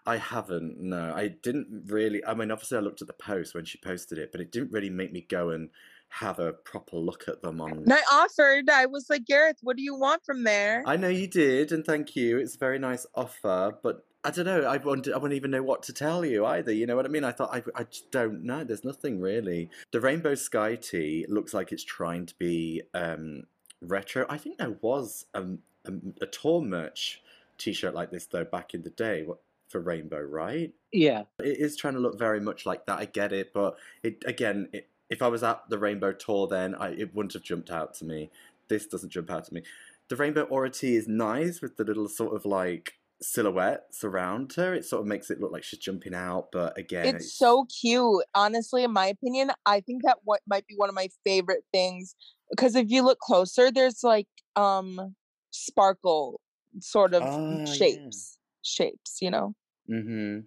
[0.06, 0.80] I haven't.
[0.80, 2.24] No, I didn't really.
[2.26, 4.71] I mean, obviously, I looked at the post when she posted it, but it didn't
[4.71, 5.69] really make me go and
[6.10, 7.72] have a proper look at them on.
[7.72, 10.84] And I offered, I was like, Gareth, what do you want from there?
[10.86, 12.38] I know you did, and thank you.
[12.38, 14.63] It's a very nice offer, but I don't know.
[14.63, 15.08] I wouldn't.
[15.08, 16.72] I wouldn't even know what to tell you either.
[16.72, 17.24] You know what I mean?
[17.24, 18.63] I thought I, I just don't know.
[18.63, 19.70] There's nothing really.
[19.91, 23.44] The Rainbow Sky tee looks like it's trying to be um,
[23.82, 24.26] retro.
[24.28, 25.44] I think there was a,
[25.86, 25.91] a,
[26.22, 27.22] a tour merch
[27.58, 30.74] T-shirt like this though back in the day what- for Rainbow, right?
[30.91, 31.24] Yeah.
[31.39, 33.00] It is trying to look very much like that.
[33.00, 36.76] I get it, but it again, it, if I was at the Rainbow tour, then
[36.76, 38.30] I, it wouldn't have jumped out to me.
[38.68, 39.63] This doesn't jump out to me.
[40.10, 44.74] The Rainbow Aura tee is nice with the little sort of like silhouettes around her.
[44.74, 48.24] It sort of makes it look like she's jumping out, but again, it's so cute.
[48.34, 52.15] Honestly, in my opinion, I think that what might be one of my favorite things
[52.52, 55.15] because if you look closer, there's like um
[55.52, 56.39] sparkle
[56.80, 57.74] sort of Ah, yeah.
[57.74, 58.38] shapes.
[58.63, 59.56] Shapes, you know.
[59.88, 60.39] hmm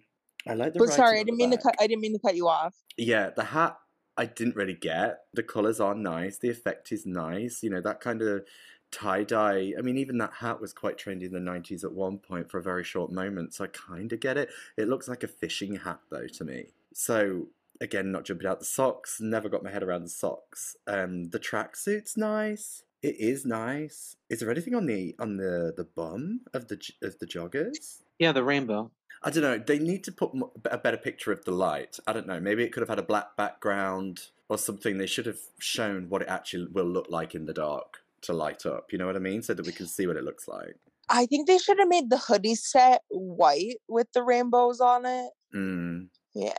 [0.47, 0.79] I like the.
[0.79, 2.75] But sorry, I didn't mean to cut I didn't mean to cut you off.
[2.97, 3.77] Yeah, the hat
[4.19, 5.21] I didn't really get.
[5.33, 6.37] The colours are nice.
[6.37, 7.63] The effect is nice.
[7.63, 8.43] You know, that kind of
[8.91, 9.73] tie dye.
[9.79, 12.57] I mean, even that hat was quite trendy in the 90s at one point for
[12.57, 13.53] a very short moment.
[13.53, 14.49] So I kind of get it.
[14.75, 16.65] It looks like a fishing hat, though, to me.
[16.93, 17.47] So.
[17.81, 19.21] Again, not jumping out the socks.
[19.21, 20.75] Never got my head around the socks.
[20.85, 22.83] Um, the tracksuit's nice.
[23.01, 24.17] It is nice.
[24.29, 28.01] Is there anything on the on the the bum of the of the joggers?
[28.17, 28.91] Yeah, the rainbow.
[29.21, 29.57] I don't know.
[29.57, 30.31] They need to put
[30.65, 31.99] a better picture of the light.
[32.07, 32.39] I don't know.
[32.39, 34.97] Maybe it could have had a black background or something.
[34.97, 38.65] They should have shown what it actually will look like in the dark to light
[38.65, 38.91] up.
[38.91, 39.41] You know what I mean?
[39.41, 40.75] So that we can see what it looks like.
[41.09, 45.31] I think they should have made the hoodie set white with the rainbows on it.
[45.55, 46.07] Mm.
[46.35, 46.53] Yeah.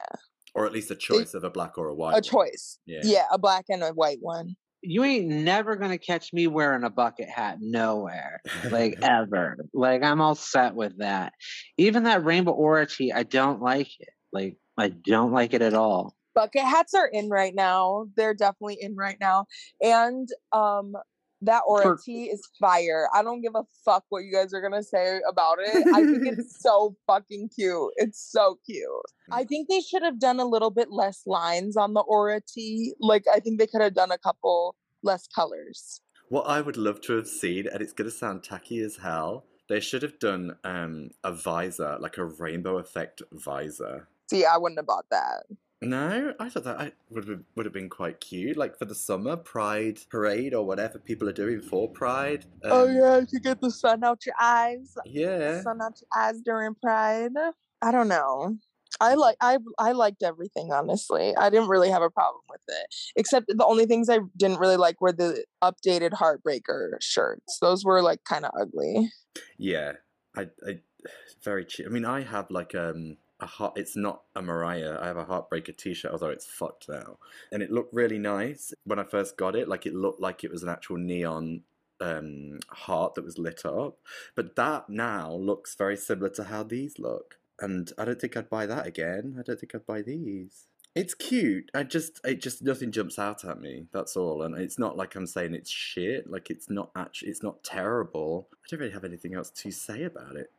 [0.54, 2.10] Or at least a choice of a black or a white.
[2.10, 2.22] A one.
[2.22, 2.78] choice.
[2.84, 3.00] Yeah.
[3.04, 4.56] Yeah, a black and a white one.
[4.82, 8.40] You ain't never gonna catch me wearing a bucket hat nowhere.
[8.70, 9.58] Like ever.
[9.74, 11.34] Like I'm all set with that.
[11.76, 14.08] Even that rainbow aura tee, I don't like it.
[14.32, 16.16] Like I don't like it at all.
[16.34, 18.06] bucket hats are in right now.
[18.16, 19.46] They're definitely in right now.
[19.82, 20.94] And um
[21.42, 23.09] that aura For- tee is fire.
[23.14, 25.87] I don't give a fuck what you guys are gonna say about it.
[25.94, 27.92] I think it's so fucking cute.
[27.96, 28.87] It's so cute.
[29.33, 32.94] I think they should have done a little bit less lines on the aura tee.
[33.00, 36.00] Like I think they could have done a couple less colors.
[36.29, 39.81] What I would love to have seen, and it's to sound tacky as hell, they
[39.81, 44.09] should have done um, a visor, like a rainbow effect visor.
[44.29, 45.44] See, I wouldn't have bought that.
[45.82, 48.94] No, I thought that I would have would have been quite cute, like for the
[48.94, 52.44] summer Pride parade or whatever people are doing for Pride.
[52.64, 54.94] oh Um, yeah, to get the sun out your eyes.
[55.06, 55.62] yeah.
[55.62, 57.32] sun out your eyes during Pride.
[57.80, 58.58] I don't know.
[59.00, 61.34] I like I I liked everything honestly.
[61.34, 62.86] I didn't really have a problem with it.
[63.16, 67.58] Except the only things I didn't really like were the updated Heartbreaker shirts.
[67.60, 69.10] Those were like kind of ugly.
[69.56, 69.92] Yeah,
[70.36, 70.80] I, I
[71.42, 71.86] very cheap.
[71.86, 73.74] I mean, I have like um a heart.
[73.76, 74.98] It's not a Mariah.
[75.00, 77.18] I have a Heartbreaker T-shirt, although it's fucked now,
[77.53, 79.68] and it looked really nice when I first got it.
[79.68, 81.62] Like it looked like it was an actual neon
[82.00, 83.98] um heart that was lit up.
[84.35, 88.50] But that now looks very similar to how these look, and I don't think I'd
[88.50, 89.37] buy that again.
[89.38, 90.66] I don't think I'd buy these.
[90.96, 91.70] It's cute.
[91.72, 93.87] I just, it just nothing jumps out at me.
[93.92, 96.29] That's all, and it's not like I'm saying it's shit.
[96.29, 98.48] Like it's not actually, it's not terrible.
[98.53, 100.50] I don't really have anything else to say about it.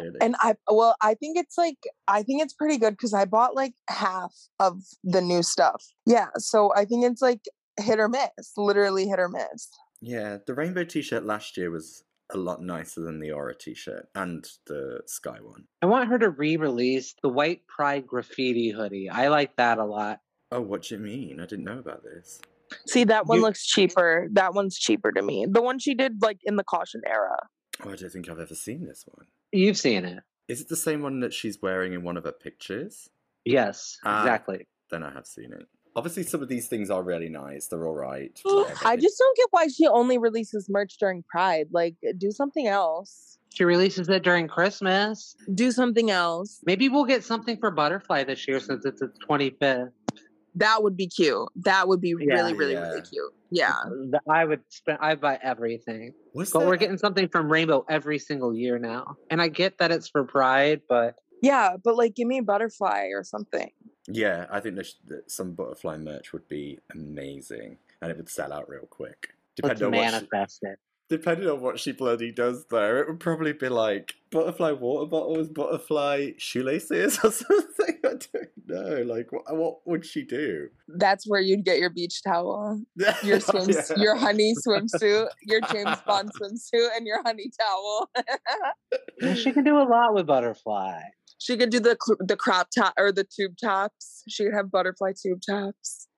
[0.00, 0.16] Really.
[0.20, 3.54] And I well, I think it's like I think it's pretty good because I bought
[3.54, 5.84] like half of the new stuff.
[6.06, 7.44] Yeah, so I think it's like
[7.78, 9.68] hit or miss, literally hit or miss.
[10.00, 14.46] yeah, the rainbow T-shirt last year was a lot nicer than the Aura T-shirt and
[14.66, 15.64] the Sky one.
[15.82, 19.08] I want her to re-release the white pride graffiti hoodie.
[19.08, 20.20] I like that a lot.
[20.52, 21.40] Oh, what do you mean?
[21.40, 22.40] I didn't know about this.
[22.86, 24.28] See, that one You- looks cheaper.
[24.32, 25.46] That one's cheaper to me.
[25.48, 27.36] The one she did like in the caution era.
[27.84, 29.26] Oh, I don't think I've ever seen this one.
[29.52, 30.22] You've seen it.
[30.48, 33.08] Is it the same one that she's wearing in one of her pictures?
[33.44, 34.20] Yes, Ah.
[34.22, 34.66] exactly.
[34.90, 35.66] Then I have seen it.
[35.98, 37.66] Obviously, some of these things are really nice.
[37.66, 38.30] They're all right.
[38.84, 41.66] I just don't get why she only releases merch during Pride.
[41.72, 43.36] Like, uh, do something else.
[43.52, 45.34] She releases it during Christmas.
[45.54, 46.60] Do something else.
[46.64, 49.90] Maybe we'll get something for Butterfly this year since it's its 25th.
[50.54, 51.48] That would be cute.
[51.56, 52.34] That would be Yeah.
[52.34, 52.88] really, really, Yeah.
[52.90, 53.32] really cute.
[53.50, 53.74] Yeah.
[54.30, 54.98] I would spend.
[55.00, 56.12] I buy everything.
[56.32, 59.78] Was But there- we're getting something from Rainbow every single year now, and I get
[59.78, 63.70] that it's for Pride, but Yeah, but like, give me a butterfly or something.
[64.10, 68.52] Yeah, I think there's, that some butterfly merch would be amazing, and it would sell
[68.52, 69.34] out real quick.
[69.62, 70.78] let's Depending on, what she, manifest it.
[71.10, 75.48] depending on what she bloody does, though, it would probably be like butterfly water bottles,
[75.48, 77.98] butterfly shoelaces, or something.
[78.04, 79.02] I don't know.
[79.02, 80.68] Like, what, what would she do?
[80.88, 82.80] That's where you'd get your beach towel,
[83.22, 83.82] your oh, swim, Yeah.
[84.02, 88.08] your honey swimsuit, your James Bond swimsuit, and your honey towel.
[89.20, 91.00] Yeah, She can do a lot with Butterfly.
[91.38, 94.22] She could do the the crop top or the tube tops.
[94.28, 96.08] She could have butterfly tube tops.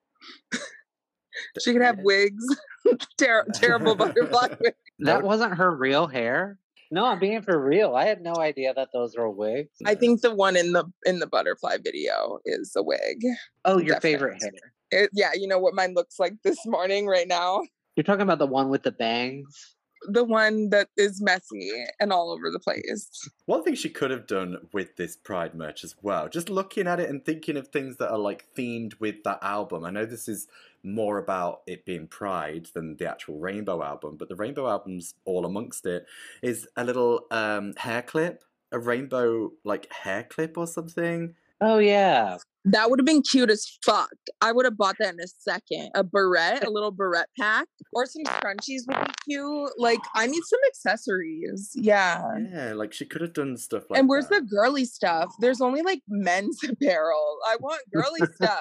[1.60, 2.44] she could have wigs,
[3.18, 4.76] Ter- terrible butterfly wigs.
[5.00, 6.58] That wasn't her real hair.
[6.92, 7.94] No, I'm being for real.
[7.94, 9.70] I had no idea that those were wigs.
[9.86, 13.22] I think the one in the in the butterfly video is a wig.
[13.64, 14.52] Oh, your favorite hair.
[14.90, 17.62] It, yeah, you know what mine looks like this morning right now.
[17.94, 19.76] You're talking about the one with the bangs.
[20.08, 23.28] The one that is messy and all over the place.
[23.46, 27.00] One thing she could have done with this Pride merch as well, just looking at
[27.00, 29.84] it and thinking of things that are like themed with that album.
[29.84, 30.48] I know this is
[30.82, 35.44] more about it being Pride than the actual Rainbow album, but the Rainbow album's all
[35.44, 36.06] amongst it.
[36.42, 41.34] Is a little um, hair clip, a rainbow like hair clip or something.
[41.60, 42.38] Oh yeah.
[42.64, 44.12] That would have been cute as fuck.
[44.40, 45.90] I would have bought that in a second.
[45.94, 49.70] A beret, a little beret pack, or some scrunchies would be cute.
[49.78, 51.70] Like, I need some accessories.
[51.74, 52.22] Yeah.
[52.52, 54.42] Yeah, like she could have done stuff like and where's that.
[54.42, 55.32] the girly stuff?
[55.40, 57.38] There's only like men's apparel.
[57.46, 58.60] I want girly stuff.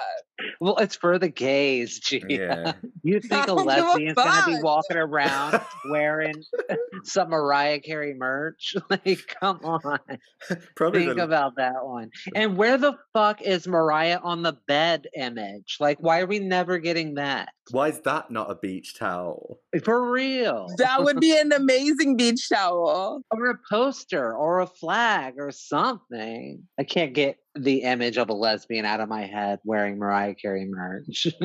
[0.58, 2.20] Well, it's for the gays, Gia.
[2.26, 2.72] Yeah.
[3.02, 5.60] You think a don't a lesbian's gonna be walking around
[5.90, 6.34] wearing
[7.04, 8.74] some Mariah Carey merch?
[8.90, 9.98] Like, come on.
[10.76, 12.10] Probably Think the, about that one.
[12.34, 15.76] And where the fuck is Mariah on the bed image?
[15.80, 17.50] Like, why are we never getting that?
[17.70, 19.60] why is that not a beach towel?
[19.84, 20.66] For real.
[20.78, 23.22] that would be an amazing beach towel.
[23.30, 26.62] or a poster or a flag or something.
[26.78, 30.66] I can't get the image of a lesbian out of my head wearing Mariah Carey
[30.68, 31.26] merch.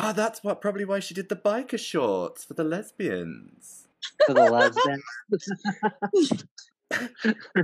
[0.00, 3.88] Ah, that's what probably why she did the biker shorts for the lesbians.
[4.26, 5.02] for the lesbian.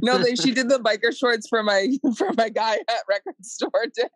[0.02, 3.70] No, they, she did the biker shorts for my for my guy at record store
[3.94, 4.08] day.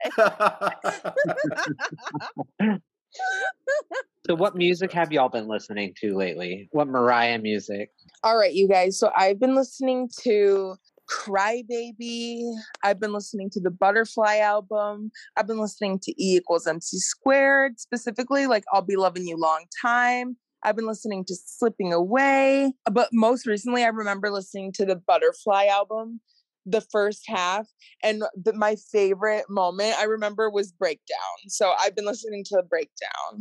[4.26, 6.68] So, what music have y'all been listening to lately?
[6.72, 7.90] What Mariah music?
[8.22, 8.98] All right, you guys.
[8.98, 10.74] So I've been listening to
[11.08, 12.42] Crybaby.
[12.82, 15.10] I've been listening to the Butterfly album.
[15.36, 19.64] I've been listening to E equals MC squared, specifically like I'll Be Loving You Long
[19.80, 20.36] Time.
[20.68, 22.74] I've been listening to Slipping Away.
[22.84, 26.20] Uh, but most recently, I remember listening to the Butterfly album,
[26.66, 27.66] the first half.
[28.02, 31.38] And the, my favorite moment I remember was Breakdown.
[31.46, 33.40] So I've been listening to Breakdown.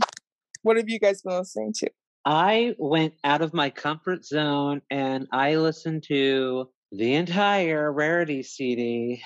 [0.62, 1.90] What have you guys been listening to?
[2.24, 9.22] I went out of my comfort zone and I listened to the entire Rarity CD,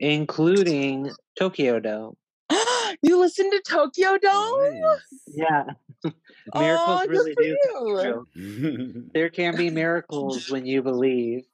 [0.00, 2.14] including Tokyo Dome.
[3.02, 4.82] you listen to Tokyo Dome?
[5.28, 5.64] Yeah.
[6.54, 7.56] Miracles Oh, good really for do.
[7.72, 8.26] come you.
[8.34, 9.04] true.
[9.14, 11.44] There can be miracles when you believe.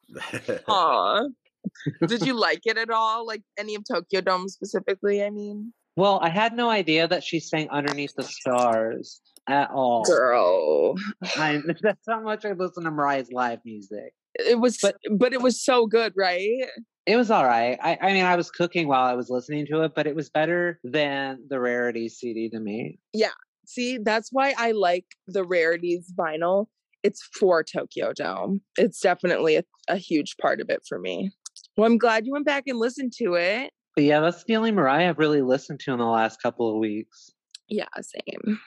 [0.68, 1.26] Aw.
[2.06, 3.26] Did you like it at all?
[3.26, 5.72] Like any of Tokyo Dome specifically, I mean?
[5.96, 10.04] Well, I had no idea that she sang Underneath the Stars at all.
[10.04, 10.94] Girl.
[11.37, 14.14] I, that's how much I listen to Mariah's live music.
[14.34, 16.68] It was but, But- but it was so good, right?
[17.09, 17.79] It was all right.
[17.83, 20.29] I, I mean, I was cooking while I was listening to it, but it was
[20.29, 22.99] better than the Rarity CD to me.
[23.14, 23.31] Yeah.
[23.66, 26.66] See, that's why I like the rarities vinyl.
[27.03, 28.61] It's for Tokyo Dome.
[28.77, 31.31] It's definitely a, a huge part of it for me.
[31.79, 33.73] Well, I'm glad you went back and listened to it.
[33.97, 36.77] But yeah, that's the only Mariah I've really listened to in the last couple of
[36.77, 37.31] weeks.
[37.68, 38.61] Yeah, same.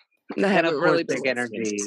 [0.44, 1.30] I haven't really Big listening.
[1.30, 1.78] Energy.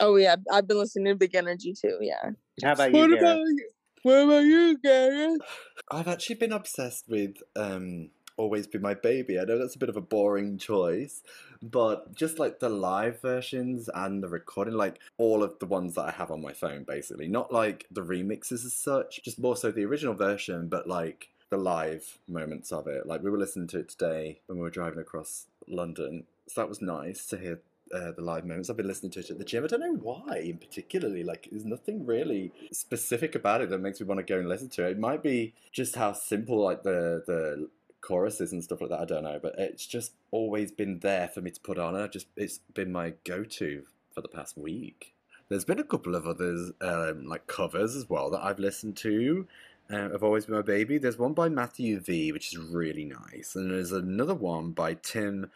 [0.00, 1.98] Oh yeah, I've been listening to Big Energy too.
[2.00, 2.30] Yeah.
[2.64, 3.68] How about you, What about you?
[4.02, 5.42] What about you, Gareth?
[5.90, 8.08] I've actually been obsessed with um,
[8.38, 9.38] Always Be My Baby.
[9.38, 11.22] I know that's a bit of a boring choice,
[11.62, 16.06] but just like the live versions and the recording, like all of the ones that
[16.06, 17.28] I have on my phone, basically.
[17.28, 21.58] Not like the remixes as such, just more so the original version, but like the
[21.58, 23.06] live moments of it.
[23.06, 26.24] Like we were listening to it today when we were driving across London.
[26.48, 27.60] So that was nice to hear
[27.94, 28.70] uh, the live moments.
[28.70, 29.64] I've been listening to it at the gym.
[29.64, 31.24] I don't know why, in particularly.
[31.24, 34.68] Like, there's nothing really specific about it that makes me want to go and listen
[34.70, 34.92] to it.
[34.92, 37.68] It might be just how simple, like the the
[38.00, 39.00] choruses and stuff like that.
[39.00, 42.04] I don't know, but it's just always been there for me to put on, and
[42.04, 45.14] I just it's been my go-to for the past week.
[45.48, 49.46] There's been a couple of others, um, like covers as well, that I've listened to.
[49.92, 50.98] Uh, I've always been my baby.
[50.98, 55.50] There's one by Matthew V, which is really nice, and there's another one by Tim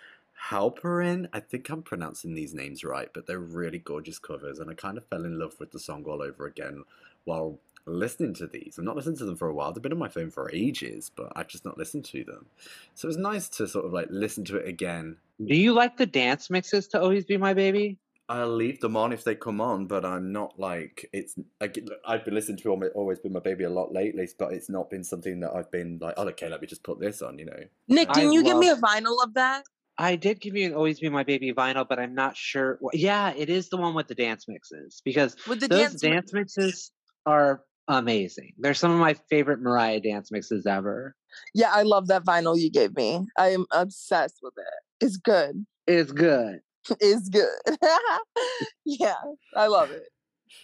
[0.51, 1.29] Halperin.
[1.33, 4.99] I think I'm pronouncing these names right, but they're really gorgeous covers, and I kind
[4.99, 6.85] of fell in love with the song all over again
[7.25, 8.77] while listening to these.
[8.79, 9.73] I've not listened to them for a while.
[9.73, 12.47] They've been on my phone for ages, but I've just not listened to them.
[12.95, 15.17] So it was nice to sort of like listen to it again.
[15.45, 17.99] Do you like the dance mixes to Always Be My Baby?
[18.27, 21.35] I'll leave them on if they come on, but I'm not like it's.
[21.61, 24.71] I, get- I've been listening to Always Been My Baby a lot lately, but it's
[24.71, 27.39] not been something that I've been like, oh, okay, let me just put this on,
[27.39, 27.65] you know.
[27.89, 29.65] Nick, I can you give me a vinyl of that?
[29.97, 32.79] I did give you an Always Be My Baby vinyl, but I'm not sure.
[32.83, 36.01] wh- Yeah, it is the one with the dance mixes because With the those dance,
[36.01, 36.91] dance, mixes
[37.27, 38.55] are amazing.
[38.59, 41.15] They're some of my favorite Mariah dance mixes ever.
[41.55, 43.27] Yeah, I love that vinyl you gave me.
[43.39, 45.05] I am obsessed with it.
[45.05, 45.65] It's good.
[45.87, 46.61] It's good.
[47.01, 47.49] It's good.
[48.85, 49.15] yeah,
[49.57, 50.03] I love it.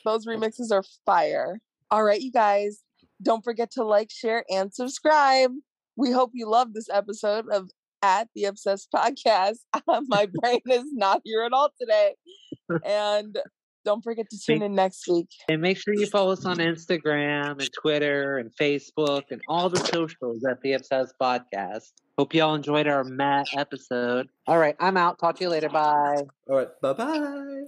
[0.05, 1.61] Those remixes are fire.
[1.91, 2.83] All right, you guys,
[3.23, 5.51] don't forget to like, share, and subscribe.
[5.97, 7.71] We hope you love this episode of
[8.03, 9.59] At the Obsessed Podcast.
[9.89, 12.15] Uh, my brain is not here at all today.
[12.85, 13.37] And
[13.85, 15.29] don't forget to tune in next week.
[15.49, 19.81] And make sure you follow us on Instagram and Twitter and Facebook and all the
[19.81, 21.93] socials at the Obsessed Podcast.
[22.19, 24.29] Hope y'all enjoyed our Matt episode.
[24.47, 25.19] All right, I'm out.
[25.19, 25.69] Talk to you later.
[25.69, 26.27] Bye.
[26.49, 27.63] All right, bye bye.